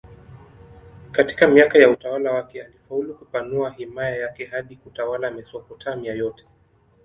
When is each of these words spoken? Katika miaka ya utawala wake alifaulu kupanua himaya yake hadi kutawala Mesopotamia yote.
Katika 1.11 1.47
miaka 1.47 1.79
ya 1.79 1.89
utawala 1.89 2.31
wake 2.31 2.63
alifaulu 2.63 3.15
kupanua 3.15 3.69
himaya 3.69 4.15
yake 4.15 4.45
hadi 4.45 4.75
kutawala 4.75 5.31
Mesopotamia 5.31 6.13
yote. 6.13 6.45